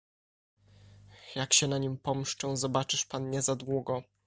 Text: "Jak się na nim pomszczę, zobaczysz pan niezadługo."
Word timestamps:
"Jak 1.35 1.53
się 1.53 1.67
na 1.67 1.77
nim 1.77 1.97
pomszczę, 1.97 2.57
zobaczysz 2.57 3.05
pan 3.05 3.29
niezadługo." 3.29 4.03